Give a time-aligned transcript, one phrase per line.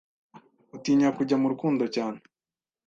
[0.75, 2.19] utinya kujya murukundo cyane